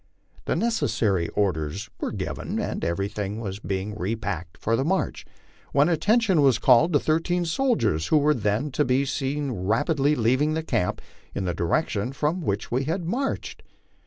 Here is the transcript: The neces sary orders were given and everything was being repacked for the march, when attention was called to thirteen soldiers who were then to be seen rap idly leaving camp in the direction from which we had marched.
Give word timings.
The 0.45 0.55
neces 0.55 0.89
sary 0.89 1.27
orders 1.35 1.91
were 1.99 2.11
given 2.11 2.59
and 2.59 2.83
everything 2.83 3.39
was 3.39 3.59
being 3.59 3.93
repacked 3.95 4.57
for 4.57 4.75
the 4.75 4.83
march, 4.83 5.27
when 5.73 5.89
attention 5.89 6.41
was 6.41 6.57
called 6.57 6.91
to 6.93 6.99
thirteen 6.99 7.45
soldiers 7.45 8.07
who 8.07 8.17
were 8.17 8.33
then 8.33 8.71
to 8.71 8.83
be 8.83 9.05
seen 9.05 9.51
rap 9.51 9.91
idly 9.91 10.15
leaving 10.15 10.59
camp 10.63 11.03
in 11.35 11.45
the 11.45 11.53
direction 11.53 12.13
from 12.13 12.41
which 12.41 12.71
we 12.71 12.85
had 12.85 13.05
marched. 13.05 13.61